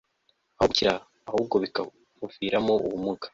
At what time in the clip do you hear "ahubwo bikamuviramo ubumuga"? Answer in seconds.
1.29-3.27